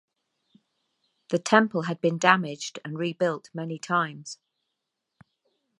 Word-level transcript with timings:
The 1.29 1.37
temple 1.37 1.83
had 1.83 2.01
been 2.01 2.17
damaged 2.17 2.79
and 2.83 2.97
rebuilt 2.97 3.51
many 3.53 3.77
times. 3.77 4.39